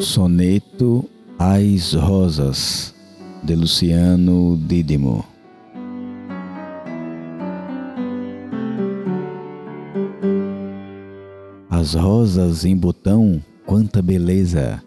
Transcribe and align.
Soneto 0.00 1.04
As 1.36 1.92
Rosas, 1.92 2.94
de 3.42 3.56
Luciano 3.56 4.56
Dídimo. 4.56 5.24
As 11.68 11.94
rosas 11.94 12.64
em 12.64 12.76
botão, 12.76 13.42
quanta 13.66 14.00
beleza, 14.00 14.80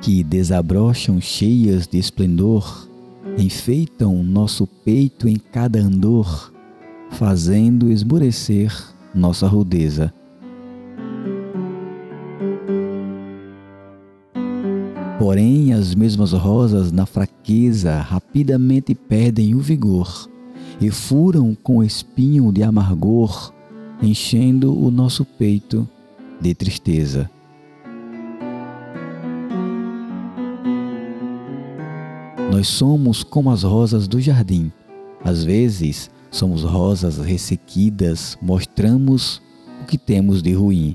que 0.00 0.24
desabrocham 0.24 1.20
cheias 1.20 1.86
de 1.86 1.98
esplendor, 1.98 2.88
enfeitam 3.36 4.22
nosso 4.22 4.66
peito 4.66 5.28
em 5.28 5.36
cada 5.36 5.78
andor, 5.78 6.50
fazendo 7.10 7.92
esmorecer 7.92 8.72
nossa 9.14 9.46
rudeza. 9.46 10.10
Porém, 15.24 15.72
as 15.72 15.94
mesmas 15.94 16.32
rosas, 16.32 16.92
na 16.92 17.06
fraqueza, 17.06 17.98
rapidamente 17.98 18.94
perdem 18.94 19.54
o 19.54 19.58
vigor 19.58 20.28
e 20.78 20.90
furam 20.90 21.54
com 21.54 21.82
espinho 21.82 22.52
de 22.52 22.62
amargor, 22.62 23.50
enchendo 24.02 24.78
o 24.78 24.90
nosso 24.90 25.24
peito 25.24 25.88
de 26.38 26.54
tristeza. 26.54 27.30
Nós 32.52 32.68
somos 32.68 33.24
como 33.24 33.50
as 33.50 33.62
rosas 33.62 34.06
do 34.06 34.20
jardim. 34.20 34.70
Às 35.24 35.42
vezes, 35.42 36.10
somos 36.30 36.64
rosas 36.64 37.16
ressequidas, 37.16 38.36
mostramos 38.42 39.40
o 39.82 39.86
que 39.86 39.96
temos 39.96 40.42
de 40.42 40.52
ruim. 40.52 40.94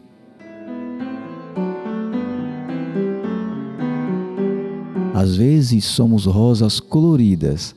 Às 5.20 5.36
vezes 5.36 5.84
somos 5.84 6.26
rosas 6.26 6.80
coloridas, 6.80 7.76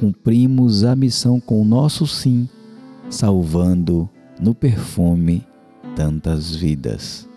cumprimos 0.00 0.82
a 0.82 0.96
missão 0.96 1.38
com 1.38 1.62
o 1.62 1.64
nosso 1.64 2.04
sim, 2.04 2.48
salvando 3.08 4.10
no 4.40 4.56
perfume 4.56 5.46
tantas 5.94 6.56
vidas. 6.56 7.29